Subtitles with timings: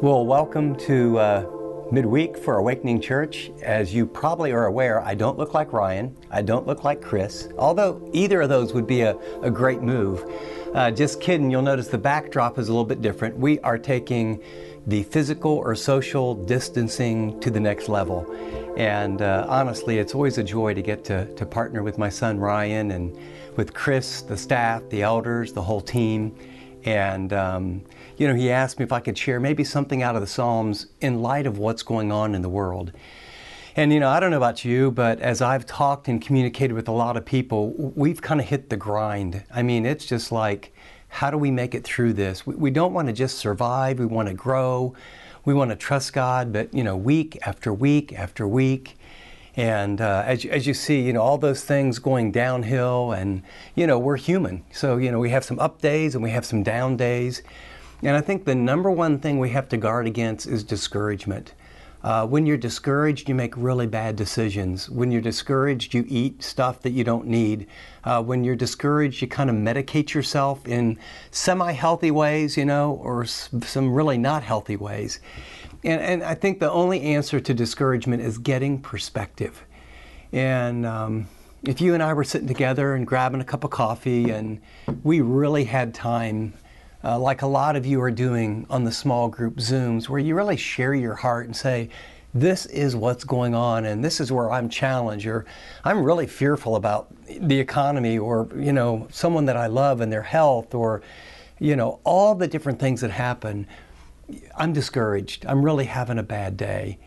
[0.00, 1.50] Well, welcome to uh,
[1.90, 3.50] midweek for Awakening Church.
[3.62, 6.16] As you probably are aware, I don't look like Ryan.
[6.30, 10.24] I don't look like Chris, although either of those would be a, a great move.
[10.72, 13.36] Uh, just kidding, you'll notice the backdrop is a little bit different.
[13.38, 14.40] We are taking
[14.86, 18.24] the physical or social distancing to the next level.
[18.76, 22.38] And uh, honestly, it's always a joy to get to, to partner with my son
[22.38, 23.18] Ryan and
[23.56, 26.36] with Chris, the staff, the elders, the whole team.
[26.84, 27.82] And um,
[28.18, 30.86] you know, he asked me if I could share maybe something out of the Psalms
[31.00, 32.92] in light of what's going on in the world.
[33.76, 36.88] And, you know, I don't know about you, but as I've talked and communicated with
[36.88, 39.44] a lot of people, we've kind of hit the grind.
[39.54, 40.74] I mean, it's just like,
[41.06, 42.44] how do we make it through this?
[42.44, 44.94] We, we don't want to just survive, we want to grow,
[45.44, 48.97] we want to trust God, but, you know, week after week after week.
[49.58, 53.42] And uh, as, as you see, you know, all those things going downhill, and,
[53.74, 54.62] you know, we're human.
[54.70, 57.42] So, you know, we have some up days and we have some down days.
[58.00, 61.54] And I think the number one thing we have to guard against is discouragement.
[62.04, 64.88] Uh, when you're discouraged, you make really bad decisions.
[64.88, 67.66] When you're discouraged, you eat stuff that you don't need.
[68.04, 70.96] Uh, when you're discouraged, you kind of medicate yourself in
[71.32, 75.18] semi healthy ways, you know, or some really not healthy ways.
[75.84, 79.64] And, and I think the only answer to discouragement is getting perspective.
[80.32, 81.28] And um,
[81.62, 84.60] if you and I were sitting together and grabbing a cup of coffee and
[85.02, 86.54] we really had time
[87.04, 90.34] uh, like a lot of you are doing on the small group Zooms, where you
[90.34, 91.88] really share your heart and say,
[92.34, 95.46] this is what's going on and this is where I'm challenged or
[95.84, 100.22] I'm really fearful about the economy or you know someone that I love and their
[100.22, 101.00] health or
[101.58, 103.66] you know all the different things that happen
[104.56, 106.98] I'm discouraged I'm really having a bad day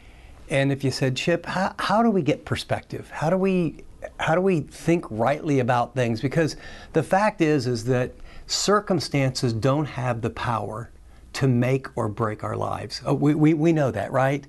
[0.49, 3.83] and if you said Chip how, how do we get perspective how do we
[4.19, 6.55] how do we think rightly about things because
[6.93, 8.11] the fact is is that
[8.47, 10.89] circumstances don't have the power
[11.33, 13.01] to make or break our lives.
[13.05, 14.45] Oh, we, we, we know that, right?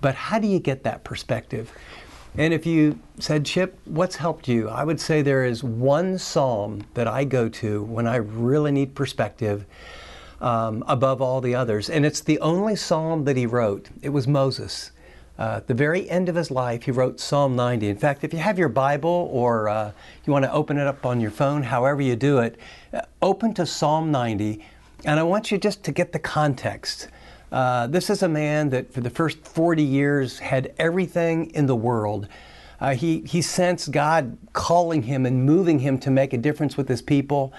[0.00, 1.72] But how do you get that perspective?
[2.36, 4.68] And if you said, Chip, what's helped you?
[4.68, 8.94] I would say there is one psalm that I go to when I really need
[8.94, 9.64] perspective
[10.40, 11.88] um, above all the others.
[11.90, 13.88] And it's the only psalm that he wrote.
[14.02, 14.90] It was Moses.
[15.38, 17.88] Uh, the very end of his life, he wrote Psalm 90.
[17.88, 19.92] In fact, if you have your Bible or uh,
[20.24, 22.58] you want to open it up on your phone, however you do it,
[22.94, 24.64] uh, open to Psalm 90.
[25.04, 27.08] And I want you just to get the context.
[27.52, 31.76] Uh, this is a man that for the first 40 years had everything in the
[31.76, 32.28] world.
[32.80, 36.88] Uh, he, he sensed God calling him and moving him to make a difference with
[36.88, 37.52] his people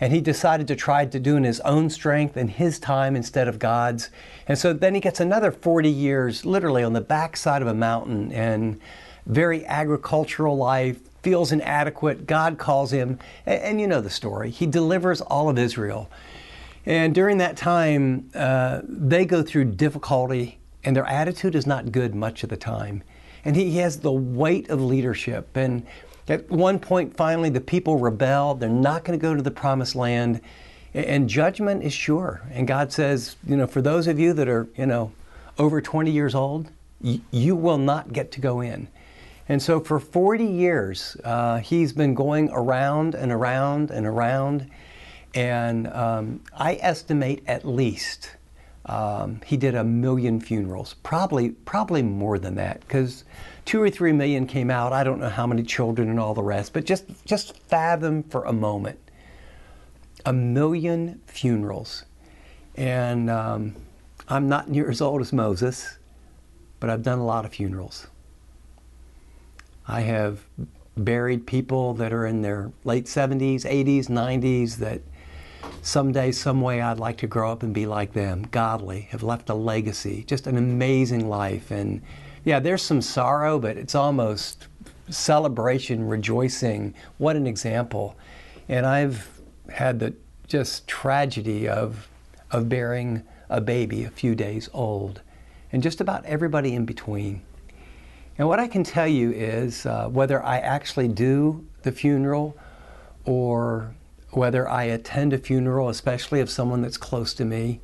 [0.00, 3.48] and he decided to try to do in his own strength and his time instead
[3.48, 4.10] of God's.
[4.48, 8.32] And so then he gets another 40 years literally on the backside of a mountain
[8.32, 8.80] and
[9.26, 12.26] very agricultural life, feels inadequate.
[12.26, 14.50] God calls him, and, and you know the story.
[14.50, 16.10] He delivers all of Israel.
[16.86, 22.14] And during that time, uh, they go through difficulty, and their attitude is not good
[22.14, 23.02] much of the time.
[23.44, 25.56] And he, he has the weight of leadership.
[25.56, 25.86] And
[26.28, 28.54] at one point, finally, the people rebel.
[28.54, 30.40] They're not going to go to the promised land.
[30.94, 32.42] And judgment is sure.
[32.52, 35.12] And God says, you know, for those of you that are, you know,
[35.58, 36.70] over 20 years old,
[37.00, 38.88] y- you will not get to go in.
[39.48, 44.70] And so for 40 years, uh, he's been going around and around and around.
[45.34, 48.36] And um, I estimate at least
[48.86, 53.24] um, he did a million funerals, probably, probably more than that, because
[53.64, 54.92] two or three million came out.
[54.92, 58.44] I don't know how many children and all the rest, but just, just fathom for
[58.44, 58.98] a moment
[60.24, 62.04] a million funerals.
[62.76, 63.76] And um,
[64.28, 65.98] I'm not near as old as Moses,
[66.80, 68.06] but I've done a lot of funerals.
[69.86, 70.40] I have
[70.96, 75.02] buried people that are in their late 70s, 80s, 90s that
[75.82, 79.50] someday, some way, I'd like to grow up and be like them, godly, have left
[79.50, 81.70] a legacy, just an amazing life.
[81.70, 82.00] And
[82.44, 84.68] yeah, there's some sorrow, but it's almost
[85.08, 86.94] celebration, rejoicing.
[87.18, 88.16] What an example.
[88.68, 89.28] And I've
[89.72, 90.14] had the
[90.46, 92.08] just tragedy of,
[92.50, 95.22] of bearing a baby a few days old,
[95.72, 97.42] and just about everybody in between.
[98.36, 102.56] And what I can tell you is uh, whether I actually do the funeral
[103.24, 103.94] or
[104.30, 107.80] whether I attend a funeral, especially of someone that's close to me,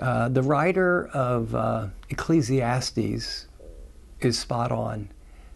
[0.00, 3.46] uh, the writer of uh, Ecclesiastes
[4.24, 5.10] is spot on.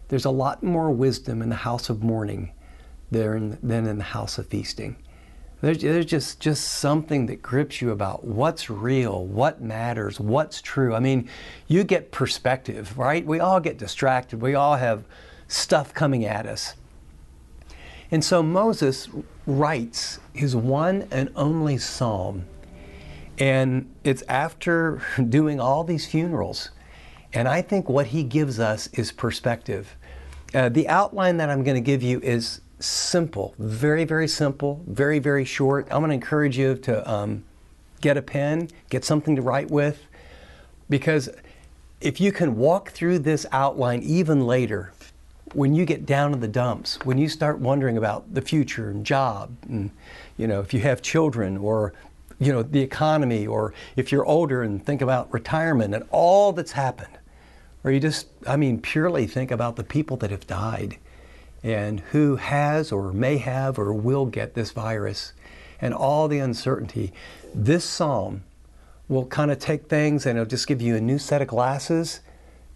[0.07, 2.51] There's a lot more wisdom in the house of mourning
[3.11, 4.97] than, in the house of feasting.
[5.61, 10.93] There's, there's just, just something that grips you about what's real, what matters, what's true.
[10.93, 11.29] I mean,
[11.67, 13.25] you get perspective, right?
[13.25, 14.41] We all get distracted.
[14.41, 15.05] We all have
[15.47, 16.75] stuff coming at us.
[18.11, 19.09] And so Moses
[19.47, 22.45] writes his one and only psalm.
[23.37, 26.69] And it's after doing all these funerals.
[27.35, 29.97] And I think what he gives us is perspective.
[30.53, 35.19] Uh, the outline that I'm going to give you is simple, very, very simple, very,
[35.19, 35.85] very short.
[35.91, 37.43] I'm going to encourage you to um,
[37.99, 40.03] get a pen, get something to write with,
[40.89, 41.29] because
[41.99, 44.93] if you can walk through this outline even later,
[45.53, 49.05] when you get down in the dumps, when you start wondering about the future and
[49.05, 49.91] job, and
[50.37, 51.93] you know if you have children or
[52.39, 56.73] you know the economy, or if you're older and think about retirement and all that's
[56.73, 57.17] happened,
[57.85, 60.97] or you just, I mean, purely think about the people that have died
[61.63, 65.33] and who has or may have or will get this virus
[65.79, 67.13] and all the uncertainty.
[67.53, 68.43] This psalm
[69.07, 72.21] will kind of take things and it'll just give you a new set of glasses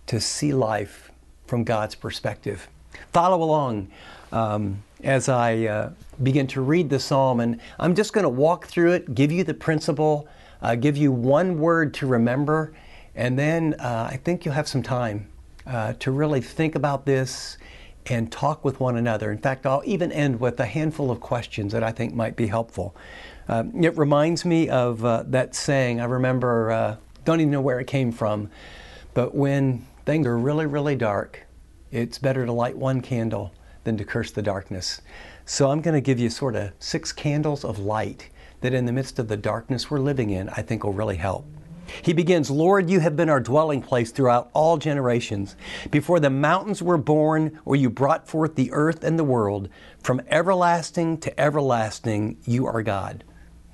[0.05, 1.11] to see life
[1.47, 2.67] from God's perspective.
[3.11, 3.89] Follow along
[4.31, 5.89] um, as I uh,
[6.21, 9.43] begin to read the psalm, and I'm just going to walk through it, give you
[9.43, 10.27] the principle,
[10.61, 12.73] uh, give you one word to remember,
[13.15, 15.29] and then uh, I think you'll have some time
[15.65, 17.57] uh, to really think about this
[18.05, 19.31] and talk with one another.
[19.31, 22.47] In fact, I'll even end with a handful of questions that I think might be
[22.47, 22.95] helpful.
[23.47, 26.95] Uh, it reminds me of uh, that saying, I remember, uh,
[27.25, 28.49] don't even know where it came from,
[29.13, 31.45] but when things are really, really dark,
[31.91, 33.51] it's better to light one candle
[33.83, 35.01] than to curse the darkness.
[35.45, 38.29] So I'm going to give you sort of six candles of light
[38.61, 41.45] that in the midst of the darkness we're living in, I think will really help.
[42.01, 45.55] He begins, Lord, you have been our dwelling place throughout all generations.
[45.91, 49.69] Before the mountains were born, or you brought forth the earth and the world,
[50.03, 53.23] from everlasting to everlasting, you are God.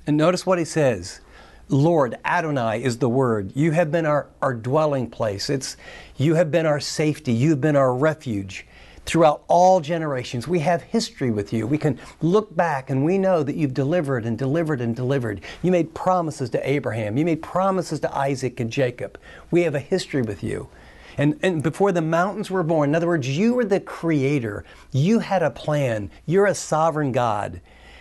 [0.06, 1.20] And notice what he says.
[1.68, 3.50] Lord, Adonai is the word.
[3.56, 5.50] You have been our, our dwelling place.
[5.50, 5.76] It's,
[6.16, 7.32] you have been our safety.
[7.32, 8.65] You've been our refuge
[9.06, 10.46] throughout all generations.
[10.46, 11.66] We have history with you.
[11.66, 15.40] We can look back and we know that you've delivered and delivered and delivered.
[15.62, 17.16] You made promises to Abraham.
[17.16, 19.18] You made promises to Isaac and Jacob.
[19.50, 20.68] We have a history with you.
[21.16, 24.64] And, and before the mountains were born, in other words, you were the creator.
[24.92, 26.10] You had a plan.
[26.26, 27.60] You're a sovereign God.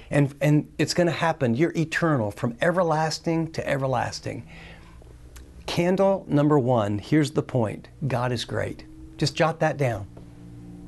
[0.09, 1.55] And, and it's going to happen.
[1.55, 4.45] You're eternal from everlasting to everlasting.
[5.65, 8.85] Candle number one, here's the point God is great.
[9.17, 10.07] Just jot that down.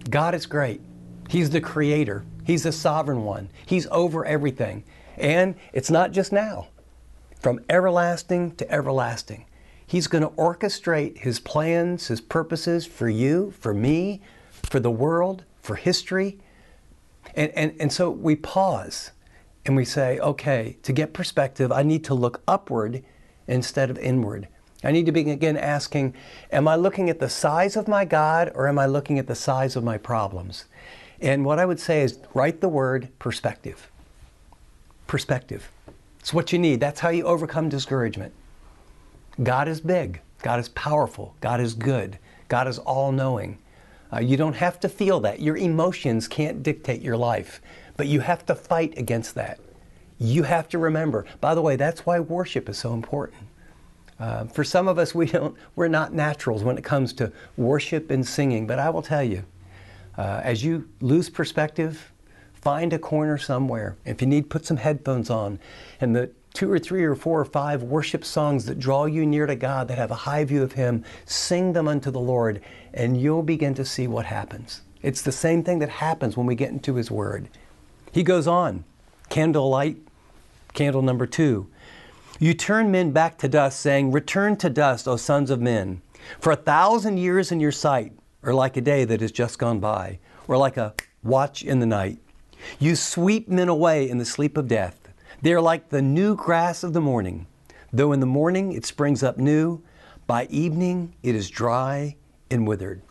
[0.07, 0.81] God is great.
[1.29, 4.83] He's the creator, He's the sovereign one, He's over everything.
[5.17, 6.67] And it's not just now,
[7.39, 9.45] from everlasting to everlasting.
[9.85, 14.21] He's going to orchestrate His plans, His purposes for you, for me,
[14.51, 16.39] for the world, for history.
[17.35, 19.11] And, and, and so we pause
[19.65, 23.03] and we say, okay, to get perspective, I need to look upward
[23.47, 24.47] instead of inward.
[24.83, 26.13] I need to begin asking,
[26.51, 29.35] am I looking at the size of my God or am I looking at the
[29.35, 30.65] size of my problems?
[31.19, 33.89] And what I would say is write the word perspective.
[35.07, 35.71] Perspective.
[36.19, 36.79] It's what you need.
[36.79, 38.33] That's how you overcome discouragement.
[39.41, 40.21] God is big.
[40.43, 41.35] God is powerful.
[41.41, 42.19] God is good.
[42.47, 43.57] God is all knowing.
[44.13, 45.41] Uh, you don't have to feel that.
[45.41, 47.61] Your emotions can't dictate your life,
[47.97, 49.59] but you have to fight against that.
[50.19, 51.25] You have to remember.
[51.41, 53.43] By the way, that's why worship is so important.
[54.19, 58.09] Uh, for some of us, we don't, we're not naturals when it comes to worship
[58.09, 59.43] and singing, but I will tell you,
[60.17, 62.11] uh, as you lose perspective,
[62.53, 63.95] find a corner somewhere.
[64.05, 65.59] If you need, put some headphones on,
[66.01, 69.45] and the two or three or four or five worship songs that draw you near
[69.45, 72.61] to God, that have a high view of Him, sing them unto the Lord,
[72.95, 74.81] and you'll begin to see what happens.
[75.03, 77.47] It's the same thing that happens when we get into His Word.
[78.11, 78.83] He goes on,
[79.29, 79.97] candlelight,
[80.73, 81.67] candle number two.
[82.39, 86.01] You turn men back to dust, saying, Return to dust, O sons of men.
[86.39, 88.13] For a thousand years in your sight
[88.43, 91.87] are like a day that has just gone by, or like a watch in the
[91.87, 92.19] night.
[92.79, 95.09] You sweep men away in the sleep of death.
[95.41, 97.47] They are like the new grass of the morning.
[97.91, 99.81] Though in the morning it springs up new,
[100.27, 102.17] by evening it is dry
[102.51, 103.01] and withered.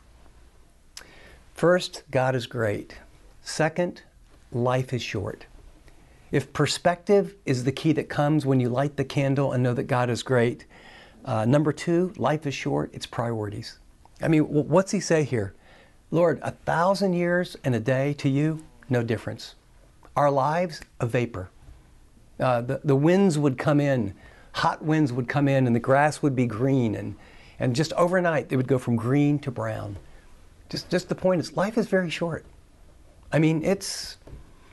[1.54, 2.98] First, God is great.
[3.42, 4.02] Second,
[4.52, 5.46] life is short.
[6.32, 9.84] If perspective is the key that comes when you light the candle and know that
[9.84, 10.66] God is great,
[11.24, 13.78] uh, number two, life is short, it's priorities.
[14.20, 15.54] I mean, what's he say here?
[16.10, 19.54] Lord, a thousand years and a day to you, no difference.
[20.16, 21.50] Our lives, a vapor.
[22.38, 24.14] Uh, the, the winds would come in,
[24.52, 27.16] hot winds would come in, and the grass would be green, and,
[27.58, 29.96] and just overnight they would go from green to brown.
[30.68, 32.44] Just, just the point is, life is very short.
[33.32, 34.16] I mean, it's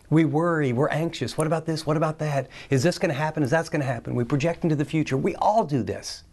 [0.09, 1.37] we worry, we're anxious.
[1.37, 1.85] What about this?
[1.85, 2.49] What about that?
[2.69, 3.43] Is this going to happen?
[3.43, 4.15] Is that going to happen?
[4.15, 5.17] We project into the future.
[5.17, 6.23] We all do this.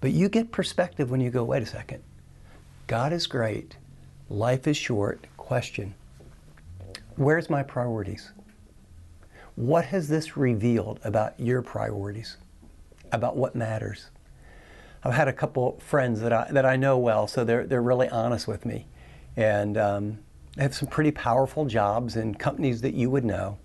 [0.00, 2.02] But you get perspective when you go, wait a second.
[2.86, 3.76] God is great.
[4.28, 5.26] Life is short.
[5.36, 5.94] Question
[7.16, 8.32] Where's my priorities?
[9.56, 12.38] What has this revealed about your priorities,
[13.12, 14.08] about what matters?
[15.04, 18.08] I've had a couple friends that I, that I know well, so they're, they're really
[18.08, 18.86] honest with me.
[19.36, 20.18] And um,
[20.58, 23.58] have some pretty powerful jobs in companies that you would know.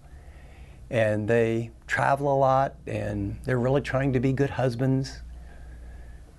[0.90, 5.22] And they travel a lot, and they're really trying to be good husbands.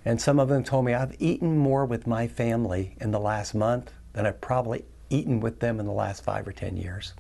[0.04, 3.54] And some of them told me, I've eaten more with my family in the last
[3.54, 7.12] month than I've probably eaten with them in the last five or ten years.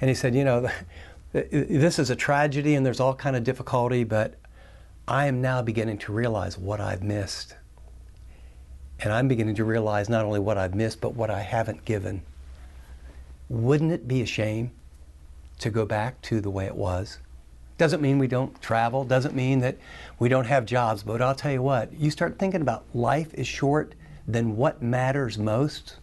[0.00, 0.68] And he said, you know,
[1.32, 4.34] this is a tragedy and there's all kind of difficulty, but
[5.06, 7.56] I am now beginning to realize what I've missed.
[9.00, 12.22] And I'm beginning to realize not only what I've missed, but what I haven't given.
[13.48, 14.72] Wouldn't it be a shame
[15.60, 17.18] to go back to the way it was?
[17.78, 19.76] Doesn't mean we don't travel, doesn't mean that
[20.18, 23.46] we don't have jobs, but I'll tell you what, you start thinking about life is
[23.46, 23.94] short,
[24.26, 25.96] then what matters most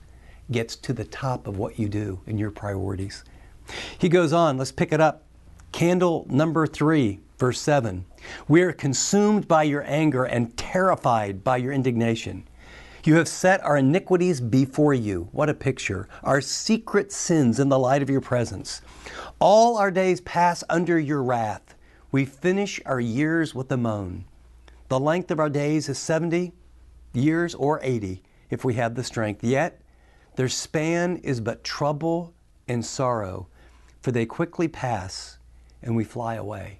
[0.51, 3.25] gets to the top of what you do and your priorities.
[3.97, 5.23] He goes on, let's pick it up.
[5.73, 8.05] Candle number three, verse 7.
[8.47, 12.47] We are consumed by your anger and terrified by your indignation.
[13.05, 15.29] You have set our iniquities before you.
[15.31, 16.09] What a picture.
[16.23, 18.81] Our secret sins in the light of your presence.
[19.37, 21.75] All our days pass under your wrath.
[22.11, 24.25] We finish our years with a moan.
[24.89, 26.51] The length of our days is 70
[27.13, 29.43] years or 80 if we have the strength.
[29.43, 29.79] Yet
[30.35, 32.33] their span is but trouble
[32.67, 33.45] and sorrow,
[34.01, 35.37] for they quickly pass
[35.83, 36.79] and we fly away.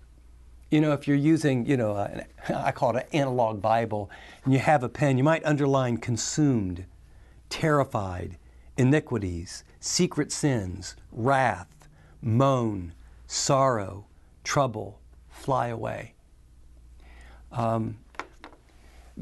[0.75, 4.11] You know, if you're using, you know, an, I call it an analog Bible,
[4.43, 6.83] and you have a pen, you might underline consumed,
[7.47, 8.37] terrified,
[8.75, 11.87] iniquities, secret sins, wrath,
[12.21, 12.93] moan,
[13.25, 14.07] sorrow,
[14.43, 16.13] trouble, fly away.
[17.53, 17.95] Um,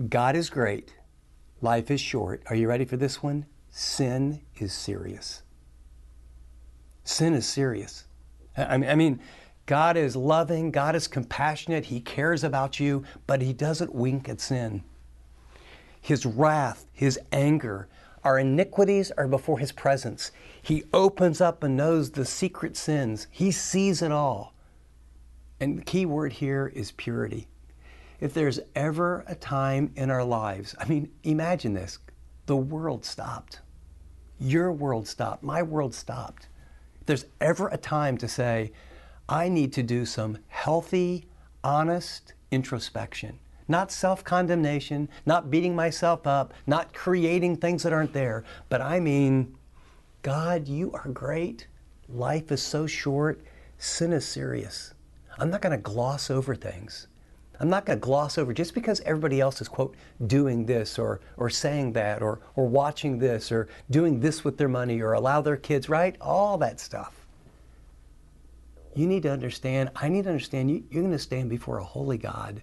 [0.10, 0.96] God is great.
[1.62, 2.42] Life is short.
[2.48, 3.46] Are you ready for this one?
[3.70, 5.44] Sin is serious.
[7.04, 8.06] Sin is serious.
[8.58, 9.20] I mean, I mean
[9.66, 14.42] God is loving, God is compassionate, He cares about you, but He doesn't wink at
[14.42, 14.84] sin.
[16.02, 17.88] His wrath, His anger,
[18.24, 20.32] our iniquities are before His presence.
[20.62, 24.54] He opens up and knows the secret sins, He sees it all.
[25.60, 27.48] And the key word here is purity.
[28.20, 32.00] If there's ever a time in our lives, I mean, imagine this
[32.46, 33.62] the world stopped.
[34.40, 35.44] Your world stopped.
[35.44, 36.48] My world stopped.
[37.00, 38.72] If there's ever a time to say,
[39.34, 41.26] I need to do some healthy,
[41.64, 43.40] honest introspection.
[43.68, 49.00] Not self condemnation, not beating myself up, not creating things that aren't there, but I
[49.00, 49.56] mean,
[50.22, 51.66] God, you are great.
[52.08, 53.42] Life is so short.
[53.80, 54.94] Sin is serious.
[55.40, 57.08] I'm not going to gloss over things.
[57.60, 59.96] I'm not going to gloss over just because everybody else is, quote,
[60.28, 64.70] doing this or, or saying that or, or watching this or doing this with their
[64.70, 66.16] money or allow their kids, right?
[66.22, 67.23] All that stuff
[68.96, 71.84] you need to understand, I need to understand you, you're going to stand before a
[71.84, 72.62] holy God.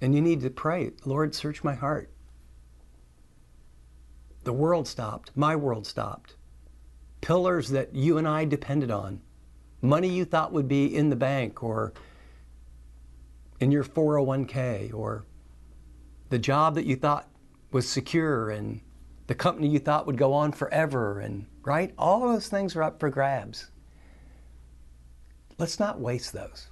[0.00, 2.10] And you need to pray, Lord, search my heart.
[4.44, 5.32] The world stopped.
[5.36, 6.36] My world stopped.
[7.20, 9.20] Pillars that you and I depended on.
[9.82, 11.92] Money you thought would be in the bank or
[13.60, 15.26] in your 401k or
[16.30, 17.28] the job that you thought
[17.70, 18.80] was secure and
[19.30, 21.94] the company you thought would go on forever and right?
[21.96, 23.70] All of those things are up for grabs.
[25.56, 26.66] Let's not waste those.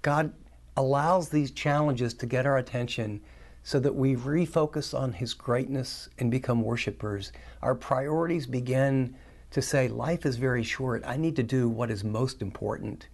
[0.00, 0.32] God
[0.74, 3.20] allows these challenges to get our attention
[3.62, 7.30] so that we refocus on His greatness and become worshipers.
[7.60, 9.16] Our priorities begin
[9.50, 11.02] to say, Life is very short.
[11.04, 13.06] I need to do what is most important.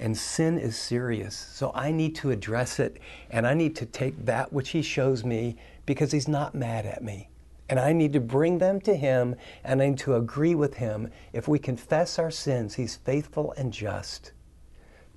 [0.00, 1.36] And sin is serious.
[1.36, 2.98] So I need to address it
[3.30, 7.04] and I need to take that which He shows me because He's not mad at
[7.04, 7.28] me
[7.70, 11.10] and I need to bring them to Him and I need to agree with Him.
[11.32, 14.32] If we confess our sins, He's faithful and just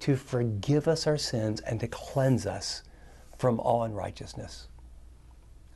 [0.01, 2.83] to forgive us our sins and to cleanse us
[3.37, 4.67] from all unrighteousness.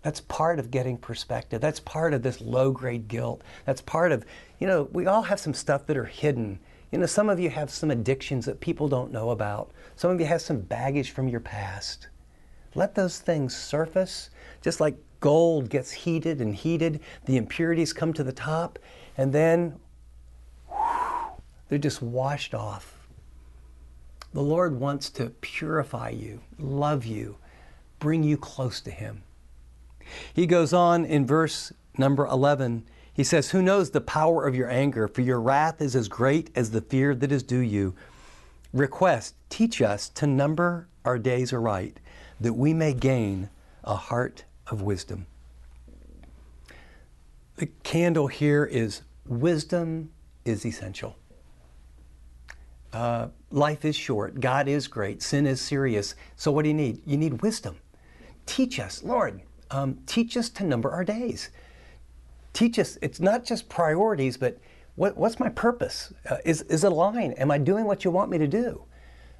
[0.03, 1.61] That's part of getting perspective.
[1.61, 3.41] That's part of this low grade guilt.
[3.65, 4.23] That's part of,
[4.59, 6.59] you know, we all have some stuff that are hidden.
[6.91, 9.71] You know, some of you have some addictions that people don't know about.
[9.95, 12.07] Some of you have some baggage from your past.
[12.75, 14.29] Let those things surface,
[14.61, 18.79] just like gold gets heated and heated, the impurities come to the top,
[19.17, 19.79] and then
[20.69, 21.31] whew,
[21.67, 23.07] they're just washed off.
[24.33, 27.37] The Lord wants to purify you, love you,
[27.99, 29.23] bring you close to Him.
[30.33, 32.85] He goes on in verse number 11.
[33.17, 35.07] He says, Who knows the power of your anger?
[35.07, 37.95] For your wrath is as great as the fear that is due you.
[38.71, 41.99] Request, teach us to number our days aright,
[42.39, 43.49] that we may gain
[43.83, 45.25] a heart of wisdom.
[47.55, 50.11] the candle here is wisdom
[50.45, 51.15] is essential.
[52.93, 54.39] Uh, life is short.
[54.39, 55.23] God is great.
[55.23, 56.13] Sin is serious.
[56.35, 57.01] So, what do you need?
[57.05, 57.77] You need wisdom.
[58.45, 61.49] Teach us, Lord, um, teach us to number our days.
[62.57, 64.57] Teach us, it's not just priorities, but
[64.95, 66.11] what, what's my purpose?
[66.27, 67.33] Uh, is, is a line?
[67.33, 68.81] Am I doing what you want me to do?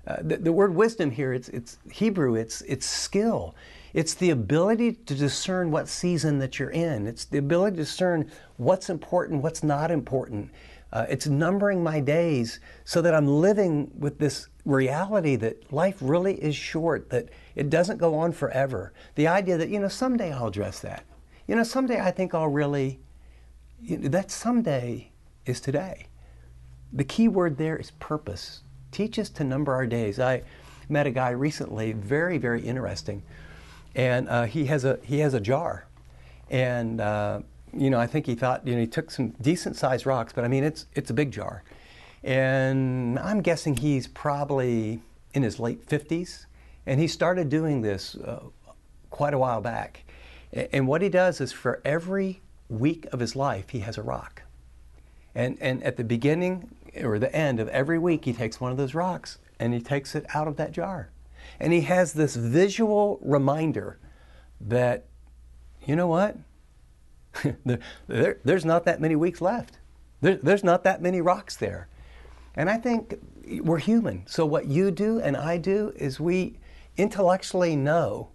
[0.06, 3.56] Uh, the, the, word wisdom here, it's, it's Hebrew, it's, it's skill.
[3.96, 7.08] It's the ability to discern what season that you're in.
[7.08, 10.52] It's the ability to discern what's important, what's not important.
[10.94, 16.36] Uh, it's numbering my days so that I'm living with this reality that life really
[16.36, 18.94] is short, that it doesn't go on forever.
[19.16, 21.04] The idea that, you know, someday I'll address that.
[21.48, 23.00] You know, someday I think I'll really,
[23.82, 25.12] you know, that someday
[25.46, 26.08] is today.
[26.94, 28.62] The key word there is purpose.
[28.92, 30.20] Teach us to number our days.
[30.20, 30.44] I
[30.90, 33.24] met a guy recently, very, very interesting,
[33.96, 35.86] and uh, he has a he has a jar,
[36.50, 37.42] and uh,
[37.74, 40.44] you know, I think he thought, you know, he took some decent sized rocks, but
[40.44, 41.64] I mean, it's, it's a big jar.
[42.24, 45.02] And I'm guessing he's probably
[45.34, 46.46] in his late 50s.
[46.86, 48.44] And he started doing this uh,
[49.10, 50.04] quite a while back.
[50.54, 54.44] And what he does is for every week of his life, he has a rock.
[55.36, 58.78] And, and at the beginning or the end of every week, he takes one of
[58.78, 61.12] those rocks and he takes it out of that jar.
[61.60, 64.00] And he has this visual reminder
[64.60, 65.06] that,
[65.86, 66.38] you know what?
[68.08, 69.80] there, there's not that many weeks left.
[70.22, 71.88] There, there's not that many rocks there.
[72.56, 73.20] And I think
[73.62, 74.26] we're human.
[74.28, 76.58] So what you do and I do is we
[76.98, 78.30] intellectually know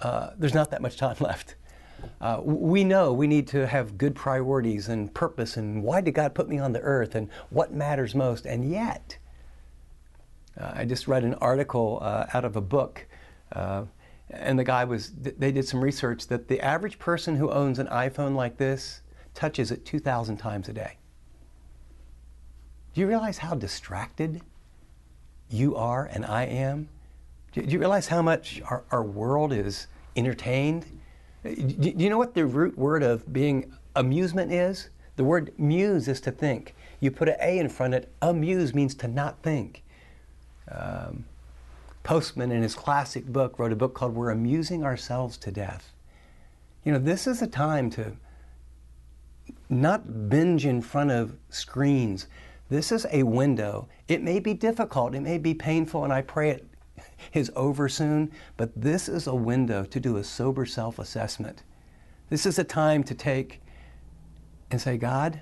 [0.00, 1.54] uh, there's not that much time left.
[2.20, 6.34] Uh, we know we need to have good priorities and purpose and why did God
[6.34, 8.46] put me on the earth and what matters most.
[8.46, 9.18] And yet,
[10.58, 13.06] uh, I just read an article uh, out of a book
[13.52, 13.84] uh,
[14.30, 17.86] and the guy was they did some research that the average person who owns an
[17.86, 19.00] iPhone like this
[19.34, 20.96] touches it 2000 times a day
[22.94, 24.42] do you realize how distracted
[25.48, 26.88] you are and i am
[27.52, 30.84] do you realize how much our, our world is entertained
[31.44, 36.20] do you know what the root word of being amusement is the word muse is
[36.20, 39.82] to think you put an a in front of it amuse means to not think
[40.70, 41.24] um,
[42.08, 45.92] Postman, in his classic book, wrote a book called We're Amusing Ourselves to Death.
[46.82, 48.12] You know, this is a time to
[49.68, 52.26] not binge in front of screens.
[52.70, 53.88] This is a window.
[54.08, 56.66] It may be difficult, it may be painful, and I pray it
[57.32, 61.62] is over soon, but this is a window to do a sober self assessment.
[62.30, 63.60] This is a time to take
[64.70, 65.40] and say, God,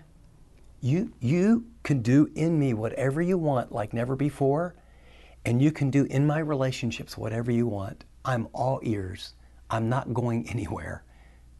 [0.80, 4.74] you, you can do in me whatever you want like never before.
[5.44, 8.04] And you can do in my relationships whatever you want.
[8.24, 9.34] I'm all ears.
[9.70, 11.04] I'm not going anywhere.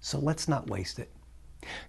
[0.00, 1.10] So let's not waste it.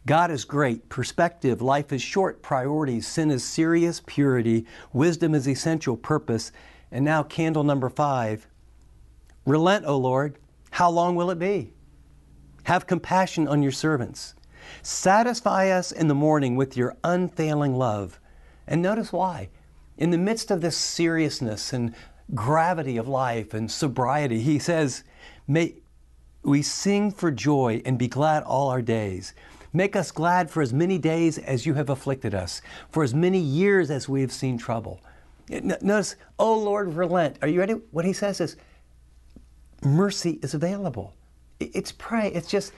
[0.05, 5.95] God is great, perspective, life is short, priorities, sin is serious, purity, wisdom is essential,
[5.95, 6.51] purpose.
[6.91, 8.47] And now, candle number five
[9.45, 10.37] relent, O Lord.
[10.71, 11.73] How long will it be?
[12.63, 14.35] Have compassion on your servants.
[14.81, 18.19] Satisfy us in the morning with your unfailing love.
[18.67, 19.49] And notice why
[19.97, 21.95] in the midst of this seriousness and
[22.35, 25.03] gravity of life and sobriety, he says,
[25.47, 25.75] May
[26.43, 29.33] we sing for joy and be glad all our days.
[29.73, 33.39] Make us glad for as many days as you have afflicted us, for as many
[33.39, 35.01] years as we have seen trouble.
[35.49, 37.37] Notice, oh Lord, relent.
[37.41, 37.73] Are you ready?
[37.91, 38.57] What he says is,
[39.83, 41.13] mercy is available.
[41.59, 42.31] It's pray.
[42.31, 42.73] It's just,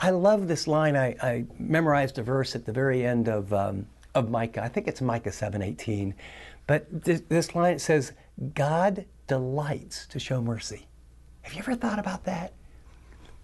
[0.00, 0.96] I love this line.
[0.96, 4.62] I, I memorized a verse at the very end of um, of Micah.
[4.62, 6.14] I think it's Micah 7:18.
[6.66, 8.12] But this, this line says,
[8.54, 10.86] "God delights to show mercy."
[11.42, 12.52] Have you ever thought about that?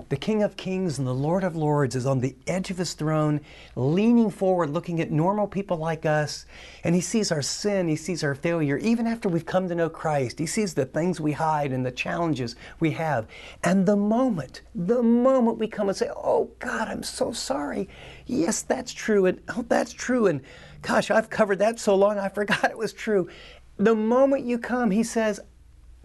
[0.08, 2.94] The King of Kings and the Lord of Lords is on the edge of his
[2.94, 3.40] throne,
[3.74, 6.46] leaning forward, looking at normal people like us,
[6.84, 9.90] and he sees our sin, he sees our failure, even after we've come to know
[9.90, 10.38] Christ.
[10.38, 13.26] He sees the things we hide and the challenges we have.
[13.64, 17.88] And the moment, the moment we come and say, Oh God, I'm so sorry.
[18.24, 19.26] Yes, that's true.
[19.26, 20.28] And oh, that's true.
[20.28, 20.40] And
[20.80, 23.28] gosh, I've covered that so long, I forgot it was true.
[23.76, 25.40] The moment you come, he says,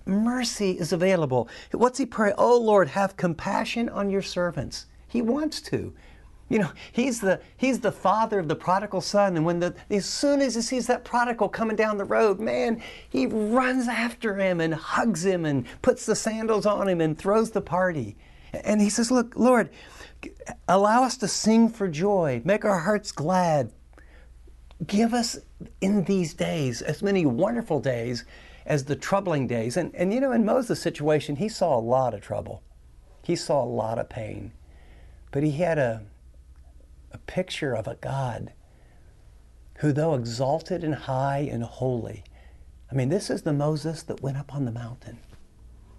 [0.06, 1.48] mercy is available.
[1.72, 2.34] What's he pray?
[2.38, 4.88] Oh Lord, have compassion on your servants.
[5.08, 5.94] He wants to.
[6.50, 10.06] You know, he's the he's the father of the prodigal son, and when the as
[10.06, 14.62] soon as he sees that prodigal coming down the road, man, he runs after him
[14.62, 18.18] and hugs him and puts the sandals on him and throws the party.
[18.52, 19.70] And he says, "Look, Lord,
[20.68, 23.72] allow us to sing for joy, make our hearts glad.
[24.86, 25.39] Give us
[25.82, 28.26] in these days as many wonderful days
[28.65, 29.78] as the troubling days.
[29.78, 32.63] And, and you know, in Moses' situation, he saw a lot of trouble,
[33.23, 34.52] he saw a lot of pain.
[35.32, 36.04] But he had a,
[37.12, 38.54] a picture of a God
[39.80, 42.23] who, though exalted and high and holy,
[42.91, 45.17] I mean, this is the Moses that went up on the mountain.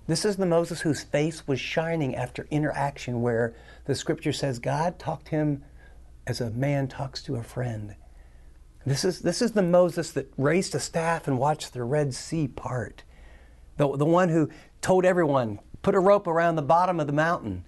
[0.07, 3.55] This is the Moses whose face was shining after interaction, where
[3.87, 5.64] the scripture says God talked to him
[6.27, 7.96] as a man talks to a friend.
[8.87, 12.49] This is, this is the Moses that raised a staff and watched the Red Sea
[12.49, 13.03] part.
[13.77, 14.51] The, the one who
[14.83, 17.64] told everyone, put a rope around the bottom of the mountain.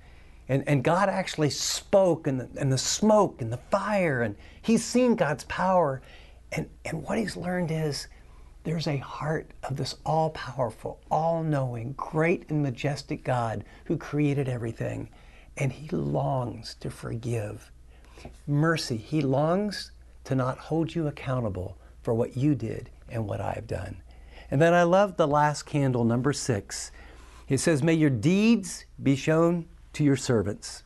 [0.49, 4.85] And, and God actually spoke, and the, and the smoke and the fire, and he's
[4.85, 6.03] seen God's power.
[6.53, 8.09] And, and what he's learned is
[8.65, 14.49] there's a heart of this all powerful, all knowing, great and majestic God who created
[14.49, 15.09] everything.
[15.57, 17.73] And he longs to forgive.
[18.47, 19.93] Mercy, he longs
[20.27, 24.03] to not hold you accountable for what you did and what I have done.
[24.51, 26.93] And then I love the last candle, number six.
[27.49, 30.83] It says, May your deeds be shown to your servants,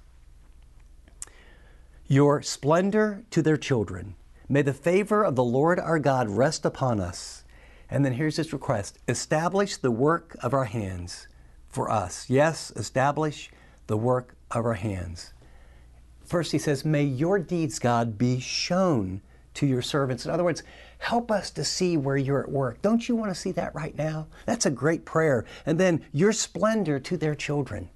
[2.07, 4.15] your splendor to their children.
[4.49, 7.45] May the favor of the Lord our God rest upon us.
[7.89, 11.29] And then here's his request establish the work of our hands
[11.69, 12.29] for us.
[12.29, 13.51] Yes, establish
[13.87, 15.33] the work of our hands.
[16.25, 19.23] First, he says, May your deeds, God, be shown
[19.55, 20.25] to your servants.
[20.25, 20.63] In other words,
[20.99, 22.81] help us to see where you're at work.
[22.83, 24.27] Don't you want to see that right now?
[24.47, 25.45] That's a great prayer.
[25.67, 27.89] And then your splendor to their children.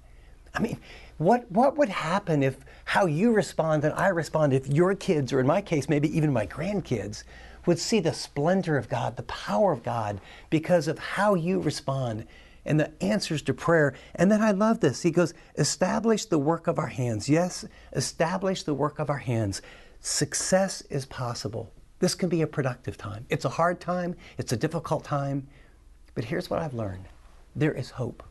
[0.53, 0.79] I mean,
[1.17, 5.39] what, what would happen if how you respond and I respond if your kids, or
[5.39, 7.23] in my case, maybe even my grandkids,
[7.65, 12.27] would see the splendor of God, the power of God, because of how you respond
[12.65, 13.93] and the answers to prayer.
[14.15, 15.03] And then I love this.
[15.03, 17.29] He goes, establish the work of our hands.
[17.29, 19.61] Yes, establish the work of our hands.
[20.05, 21.73] Success is possible.
[21.97, 23.25] This can be a productive time.
[23.27, 25.47] It's a hard time, it's a difficult time,
[26.13, 27.05] but here's what I've learned
[27.55, 28.21] there is hope.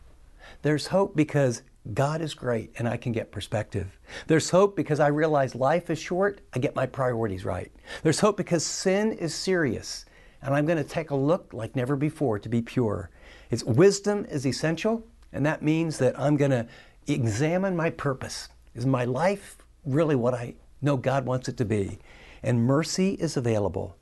[0.62, 3.98] There's hope because God is great and I can get perspective.
[4.28, 7.72] There's hope because I realize life is short, I get my priorities right.
[8.04, 10.04] There's hope because sin is serious
[10.42, 13.10] and I'm going to take a look like never before to be pure.
[13.50, 16.68] It's wisdom is essential and that means that I'm going to
[17.08, 18.48] examine my purpose.
[18.76, 21.98] Is my life really what I no, God wants it to be.
[22.42, 23.96] And mercy is available.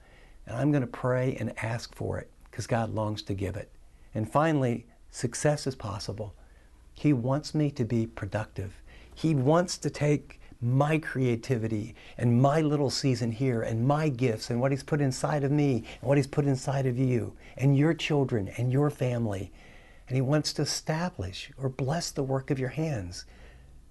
[0.46, 3.70] And I'm going to pray and ask for it because God longs to give it.
[4.16, 6.34] And finally, success is possible.
[6.92, 8.82] He wants me to be productive.
[9.14, 14.60] He wants to take my creativity and my little season here and my gifts and
[14.60, 17.94] what He's put inside of me and what He's put inside of you and your
[17.94, 19.52] children and your family.
[20.08, 23.24] And He wants to establish or bless the work of your hands,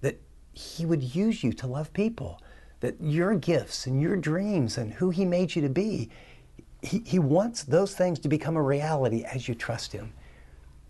[0.02, 0.20] that
[0.52, 2.38] He would use you to love people
[2.82, 6.10] that your gifts and your dreams and who He made you to be,
[6.82, 10.12] He, he wants those things to become a reality as you trust Him.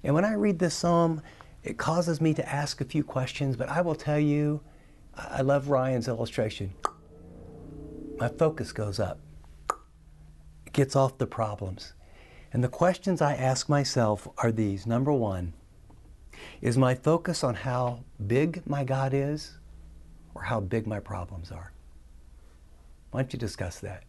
[0.03, 1.21] And when I read this psalm,
[1.63, 4.63] it causes me to ask a few questions, but I will tell you,
[5.15, 6.73] I love Ryan's illustration.
[8.17, 9.19] My focus goes up,
[10.67, 11.93] it gets off the problems.
[12.55, 15.53] And the questions I ask myself are these number one,
[16.63, 19.59] is my focus on how big my God is
[20.35, 21.73] or how big my problems are?
[23.13, 24.03] Why don't you discuss that?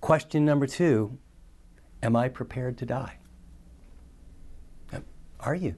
[0.00, 1.18] Question number two
[2.02, 3.18] Am I prepared to die?
[5.40, 5.76] Are you?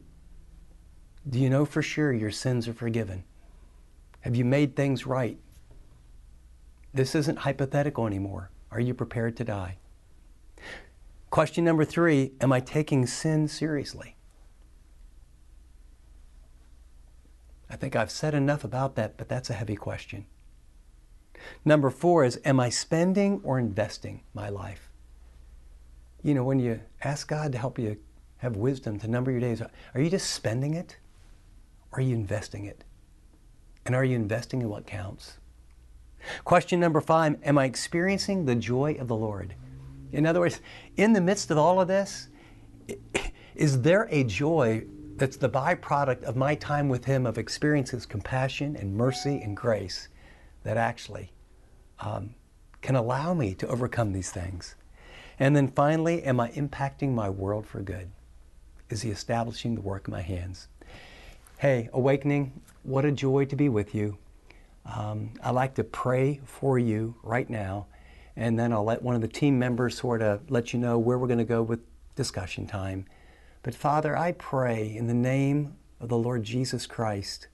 [1.29, 3.25] Do you know for sure your sins are forgiven?
[4.21, 5.39] Have you made things right?
[6.95, 8.51] This isn't hypothetical anymore.
[8.71, 9.77] Are you prepared to die?
[11.29, 14.17] Question number three Am I taking sin seriously?
[17.69, 20.27] I think I've said enough about that, but that's a heavy question.
[21.65, 24.91] Number four is, am I spending or investing my life?
[26.23, 27.97] You know, when you ask God to help you
[28.39, 30.97] have wisdom to number your days, are you just spending it?
[31.93, 32.85] Or are you investing it?
[33.87, 35.39] And are you investing in what counts?
[36.45, 39.55] Question number five Am I experiencing the joy of the Lord?
[40.13, 40.61] In other words,
[40.97, 42.29] in the midst of all of this,
[43.55, 44.85] is there a joy
[45.17, 50.09] that's the byproduct of my time with Him of experiences compassion and mercy and grace?
[50.63, 51.31] That actually
[52.01, 52.35] um,
[52.81, 54.75] can allow me to overcome these things.
[55.39, 58.11] And then finally, am I impacting my world for good?
[58.91, 60.69] Is He establishing the work of my hands?
[61.59, 64.19] Hey, Awakening, what a joy to be with you.
[64.87, 67.87] Um, I'd like to pray for you right now,
[68.37, 71.19] and then I'll let one of the team members sort of let you know where
[71.19, 71.81] we're going to go with
[72.17, 73.05] discussion time.
[73.63, 77.49] But Father, I pray in the name of the Lord Jesus Christ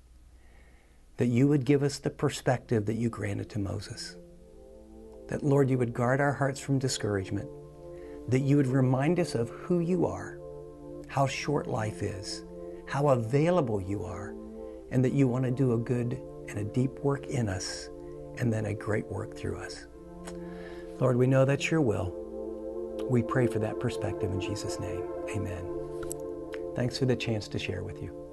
[1.17, 4.17] that you would give us the perspective that you granted to Moses.
[5.29, 7.49] That, Lord, you would guard our hearts from discouragement,
[8.29, 10.39] that you would remind us of who you are,
[11.09, 12.45] how short life is,
[12.87, 14.35] how available you are,
[14.91, 17.89] and that you want to do a good and a deep work in us,
[18.39, 19.87] and then a great work through us.
[21.01, 22.23] Lord, we know that's your will.
[23.11, 25.03] We pray for that perspective in Jesus' name.
[25.31, 25.67] Amen.
[26.75, 28.26] Thanks for the chance to share with you.